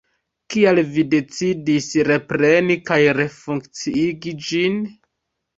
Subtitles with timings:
[0.53, 4.83] Kial vi decidis repreni kaj refunkciigi ĝin?